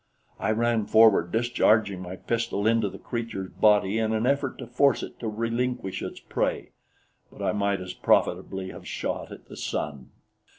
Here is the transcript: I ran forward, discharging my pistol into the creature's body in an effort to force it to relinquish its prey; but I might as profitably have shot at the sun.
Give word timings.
I 0.39 0.49
ran 0.49 0.87
forward, 0.87 1.31
discharging 1.31 2.01
my 2.01 2.15
pistol 2.15 2.65
into 2.65 2.89
the 2.89 2.97
creature's 2.97 3.51
body 3.51 3.99
in 3.99 4.13
an 4.13 4.25
effort 4.25 4.57
to 4.57 4.65
force 4.65 5.03
it 5.03 5.19
to 5.19 5.27
relinquish 5.27 6.01
its 6.01 6.19
prey; 6.19 6.71
but 7.31 7.43
I 7.43 7.51
might 7.51 7.81
as 7.81 7.93
profitably 7.93 8.71
have 8.71 8.87
shot 8.87 9.31
at 9.31 9.45
the 9.45 9.55
sun. 9.55 10.09